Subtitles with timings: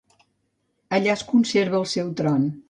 [0.99, 2.51] Allà es conserva el seu tron.